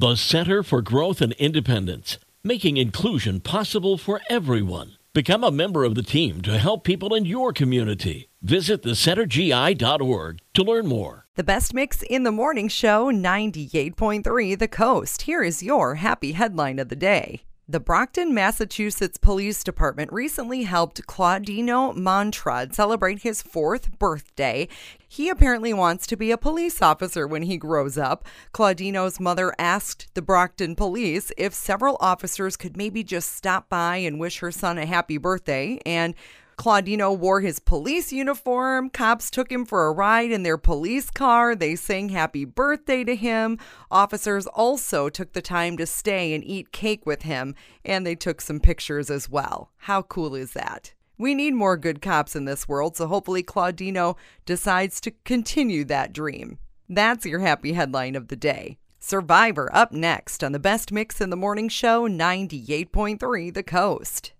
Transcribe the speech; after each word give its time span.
The 0.00 0.16
Center 0.16 0.62
for 0.62 0.80
Growth 0.80 1.20
and 1.20 1.34
Independence, 1.34 2.16
making 2.42 2.78
inclusion 2.78 3.38
possible 3.40 3.98
for 3.98 4.22
everyone. 4.30 4.96
Become 5.12 5.44
a 5.44 5.50
member 5.50 5.84
of 5.84 5.94
the 5.94 6.02
team 6.02 6.40
to 6.40 6.56
help 6.56 6.84
people 6.84 7.14
in 7.14 7.26
your 7.26 7.52
community. 7.52 8.30
Visit 8.40 8.82
thecentergi.org 8.82 10.38
to 10.54 10.62
learn 10.62 10.86
more. 10.86 11.26
The 11.34 11.44
best 11.44 11.74
mix 11.74 12.00
in 12.00 12.22
the 12.22 12.32
morning 12.32 12.68
show 12.68 13.12
98.3 13.12 14.58
The 14.58 14.68
Coast. 14.68 15.20
Here 15.20 15.42
is 15.42 15.62
your 15.62 15.96
happy 15.96 16.32
headline 16.32 16.78
of 16.78 16.88
the 16.88 16.96
day. 16.96 17.42
The 17.70 17.78
Brockton, 17.78 18.34
Massachusetts 18.34 19.16
Police 19.16 19.62
Department 19.62 20.12
recently 20.12 20.64
helped 20.64 21.06
Claudino 21.06 21.92
Montrud 21.92 22.74
celebrate 22.74 23.22
his 23.22 23.42
fourth 23.42 23.96
birthday. 23.96 24.66
He 25.06 25.28
apparently 25.28 25.72
wants 25.72 26.08
to 26.08 26.16
be 26.16 26.32
a 26.32 26.36
police 26.36 26.82
officer 26.82 27.28
when 27.28 27.42
he 27.42 27.56
grows 27.56 27.96
up. 27.96 28.26
Claudino's 28.52 29.20
mother 29.20 29.54
asked 29.56 30.12
the 30.14 30.20
Brockton 30.20 30.74
police 30.74 31.30
if 31.38 31.54
several 31.54 31.96
officers 32.00 32.56
could 32.56 32.76
maybe 32.76 33.04
just 33.04 33.36
stop 33.36 33.68
by 33.68 33.98
and 33.98 34.18
wish 34.18 34.40
her 34.40 34.50
son 34.50 34.76
a 34.76 34.84
happy 34.84 35.16
birthday, 35.16 35.80
and 35.86 36.16
Claudino 36.60 37.16
wore 37.16 37.40
his 37.40 37.58
police 37.58 38.12
uniform. 38.12 38.90
Cops 38.90 39.30
took 39.30 39.50
him 39.50 39.64
for 39.64 39.86
a 39.86 39.92
ride 39.92 40.30
in 40.30 40.42
their 40.42 40.58
police 40.58 41.08
car. 41.08 41.56
They 41.56 41.74
sang 41.74 42.10
happy 42.10 42.44
birthday 42.44 43.02
to 43.02 43.16
him. 43.16 43.56
Officers 43.90 44.46
also 44.46 45.08
took 45.08 45.32
the 45.32 45.40
time 45.40 45.78
to 45.78 45.86
stay 45.86 46.34
and 46.34 46.44
eat 46.44 46.70
cake 46.70 47.06
with 47.06 47.22
him, 47.22 47.54
and 47.82 48.06
they 48.06 48.14
took 48.14 48.42
some 48.42 48.60
pictures 48.60 49.10
as 49.10 49.26
well. 49.26 49.70
How 49.78 50.02
cool 50.02 50.34
is 50.34 50.52
that? 50.52 50.92
We 51.16 51.34
need 51.34 51.54
more 51.54 51.78
good 51.78 52.02
cops 52.02 52.36
in 52.36 52.44
this 52.44 52.68
world, 52.68 52.94
so 52.94 53.06
hopefully 53.06 53.42
Claudino 53.42 54.18
decides 54.44 55.00
to 55.00 55.12
continue 55.24 55.86
that 55.86 56.12
dream. 56.12 56.58
That's 56.90 57.24
your 57.24 57.40
happy 57.40 57.72
headline 57.72 58.16
of 58.16 58.28
the 58.28 58.36
day. 58.36 58.76
Survivor 58.98 59.74
up 59.74 59.92
next 59.92 60.44
on 60.44 60.52
the 60.52 60.58
best 60.58 60.92
mix 60.92 61.22
in 61.22 61.30
the 61.30 61.36
morning 61.36 61.70
show 61.70 62.06
98.3 62.06 63.54
The 63.54 63.62
Coast. 63.62 64.32